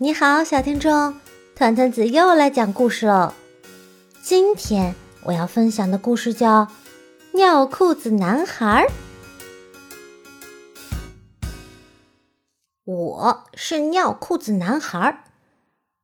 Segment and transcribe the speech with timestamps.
[0.00, 1.16] 你好，小听众，
[1.56, 3.34] 团团子又来讲故事了。
[4.22, 4.94] 今天
[5.24, 6.66] 我要分享的故事叫
[7.32, 8.86] 《尿裤子男孩》。
[12.84, 15.24] 我是尿裤子男孩，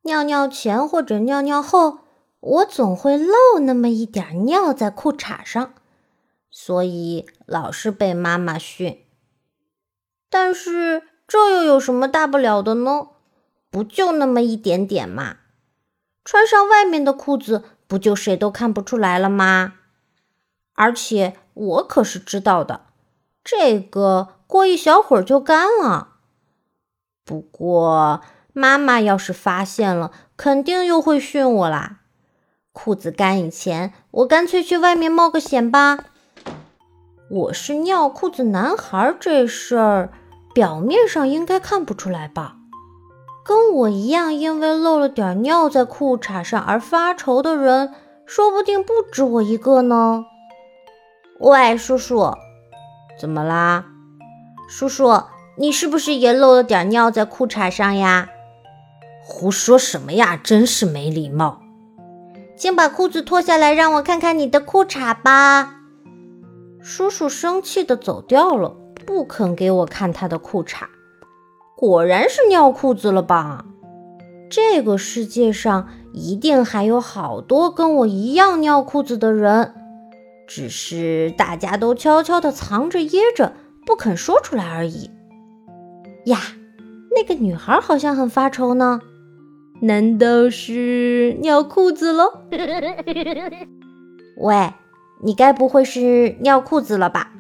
[0.02, 2.00] 尿尿前或者尿尿后，
[2.40, 5.72] 我总会漏那么一点尿在裤衩上，
[6.50, 9.04] 所以老是被妈妈训。
[10.29, 13.11] 但是这又有什么大不了的呢？
[13.74, 15.38] 不就那么一点点嘛，
[16.24, 19.72] 穿上外面的裤子，不就谁都看不出来了吗？
[20.74, 22.82] 而且我可是知道的，
[23.42, 26.10] 这个过一小会儿就干了。
[27.24, 28.20] 不过
[28.52, 31.98] 妈妈要是发现了，肯定又会训我啦。
[32.72, 35.98] 裤子干以前，我干脆去外面冒个险吧。
[37.28, 40.12] 我是尿裤子男孩这事儿，
[40.55, 42.58] 表面上应该看不出来吧？
[43.44, 47.92] 跟我一样，因为漏了点尿在裤衩上而发愁的人，
[48.25, 50.25] 说不定不止我一个呢。
[51.39, 52.33] 喂，叔叔，
[53.20, 53.84] 怎么啦？
[54.67, 55.25] 叔叔，
[55.59, 58.31] 你是不是也漏了点尿在裤衩上呀？
[59.22, 60.39] 胡说什么呀！
[60.42, 61.61] 真是没礼貌！
[62.56, 65.81] 请把裤子脱下来，让我看看你的裤衩吧。
[66.81, 70.84] 叔叔生气的走掉了，不肯给我看他的裤衩。
[71.85, 73.67] 果然是尿裤子了吧？
[74.49, 79.75] 这个世界上一定还有好多跟我一样尿裤子的人，
[80.47, 83.53] 只是大家都悄悄地藏着掖着，
[83.85, 85.11] 不肯说出来而已。
[86.25, 86.39] 呀，
[87.15, 89.03] 那个女孩好像很发愁呢，
[89.83, 92.45] 难道是尿裤子了？
[94.41, 94.73] 喂，
[95.23, 97.33] 你该不会是尿裤子了吧？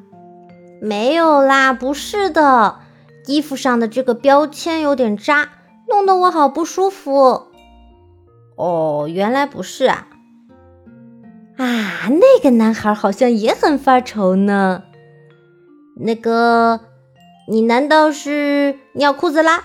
[0.82, 2.83] 没有啦，不是的。
[3.26, 5.48] 衣服上的这个标签有点扎，
[5.88, 7.48] 弄得我好不舒服。
[8.56, 10.08] 哦，原来不是啊！
[11.56, 14.82] 啊，那个男孩好像也很发愁呢。
[15.96, 16.80] 那个，
[17.48, 19.64] 你难道是尿裤子啦？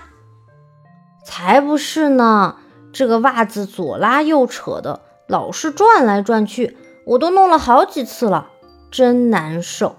[1.24, 2.56] 才不是呢！
[2.92, 8.48] 这个袜子左拉右扯的，老是转来转去，我都弄了好几次了，
[8.90, 9.96] 真难受。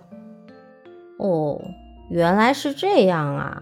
[1.18, 1.62] 哦。
[2.12, 3.62] 原来是这样啊！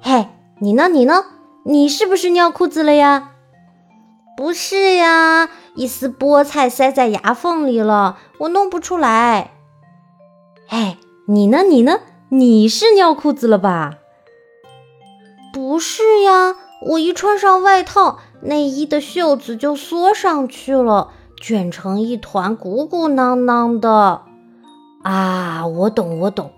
[0.00, 0.26] 嘿，
[0.58, 0.88] 你呢？
[0.88, 1.24] 你呢？
[1.62, 3.30] 你是不是尿裤子了呀？
[4.36, 9.52] 不是呀，一丝菠菜塞在牙缝里了，我弄不出来。
[10.66, 10.96] 嘿，
[11.28, 11.62] 你呢？
[11.62, 12.00] 你呢？
[12.28, 13.94] 你是尿裤子了吧？
[15.52, 16.56] 不是呀，
[16.88, 24.22] 我一穿上外套，内衣的袖子就缩上去了，卷成一团，鼓鼓囊囊的。
[25.04, 26.50] 啊，我懂，我懂。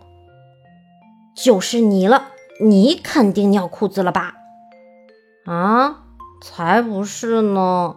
[1.42, 2.28] 就是你了，
[2.60, 4.34] 你肯定尿裤子了吧？
[5.46, 6.04] 啊，
[6.42, 7.96] 才不是呢！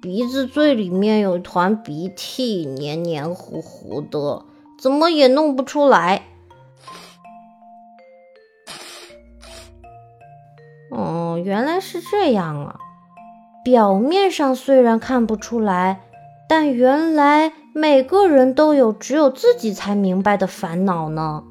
[0.00, 4.44] 鼻子最里面有一团鼻涕，黏黏糊糊的，
[4.80, 6.22] 怎么也弄不出来。
[10.90, 12.80] 哦，原来是这样啊！
[13.64, 16.00] 表面上虽然看不出来，
[16.48, 21.44] 但原来每个人都有只有自己才明白的烦恼呢。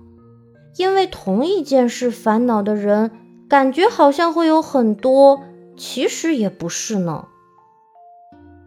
[0.77, 3.11] 因为同一件事烦恼的人，
[3.49, 5.41] 感觉好像会有很多，
[5.75, 7.25] 其实也不是呢。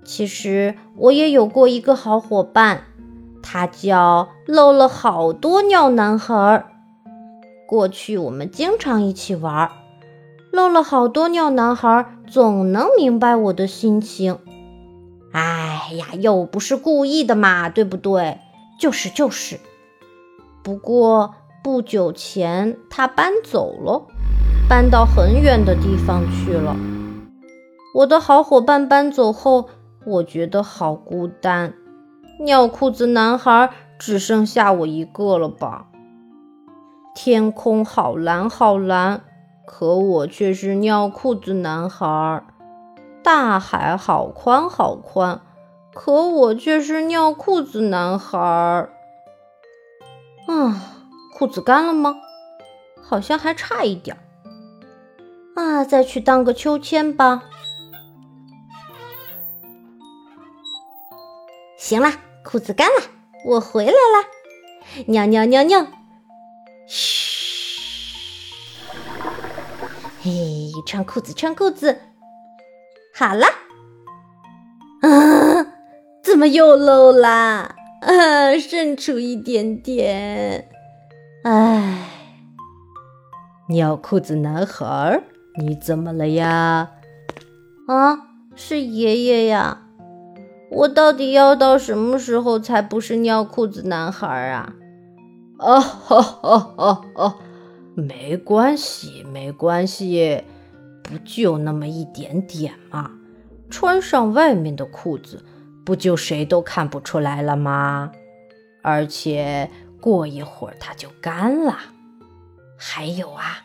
[0.05, 2.85] 其实我也有过一个好伙伴，
[3.43, 6.67] 他叫漏了好多尿男孩。
[7.67, 9.71] 过去我们经常一起玩，
[10.53, 14.39] 漏了好多尿男孩总能明白我的心情。
[15.33, 18.39] 哎呀，又不是故意的嘛，对不对？
[18.79, 19.59] 就是就是。
[20.63, 21.35] 不过。
[21.65, 24.07] 不久前，他搬走了，
[24.69, 26.77] 搬到很远的地方去了。
[27.95, 29.71] 我的好伙伴搬走后，
[30.05, 31.73] 我觉得好孤单。
[32.41, 35.87] 尿裤子男孩只剩下我一个了吧？
[37.15, 39.23] 天空好蓝好蓝，
[39.67, 42.45] 可我却是尿裤子男孩。
[43.23, 45.41] 大海好宽好宽，
[45.95, 48.39] 可我却是尿裤子男孩。
[50.47, 50.91] 啊。
[51.35, 52.17] 裤子干了吗？
[53.03, 54.17] 好像还差一点
[55.57, 55.85] 啊！
[55.85, 57.43] 再去荡个秋千吧。
[61.77, 62.11] 行了，
[62.45, 63.03] 裤子干了，
[63.45, 65.05] 我回来了。
[65.09, 65.87] 尿尿尿尿，
[66.87, 68.15] 嘘。
[70.23, 70.33] 嘿，
[70.87, 72.01] 穿裤子穿裤子，
[73.15, 73.47] 好了。
[75.03, 75.67] 啊，
[76.23, 77.75] 怎么又漏啦？
[78.01, 80.71] 啊，渗出一点点。
[81.47, 82.09] 唉，
[83.69, 85.23] 尿裤子男孩，
[85.61, 86.93] 你怎么了呀？
[87.87, 88.19] 啊，
[88.57, 89.83] 是爷爷呀！
[90.71, 94.73] 我到底要到什么时候才不是尿裤子男孩啊？
[95.59, 97.35] 哦哦哦哦哦，
[97.95, 100.45] 没关系，没关系，
[101.03, 103.11] 不就那么一点点嘛，
[103.69, 105.45] 穿上外面的裤子，
[105.85, 108.13] 不就谁都看不出来了吗？
[108.83, 109.71] 而且
[110.05, 111.79] 过一会儿它就干了。
[112.77, 113.65] 还有啊，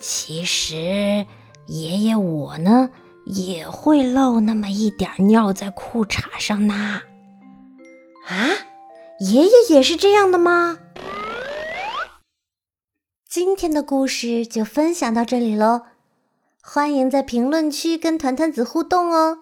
[0.00, 1.24] 其实
[1.68, 2.90] 爷爷我呢。
[3.24, 7.02] 也会漏那么一点尿在裤衩上呢。
[8.26, 8.48] 啊，
[9.20, 10.80] 爷爷也是这样的吗？
[13.28, 15.82] 今天的故事就分享到这里喽，
[16.60, 19.38] 欢迎在评论区跟团团子互动哦。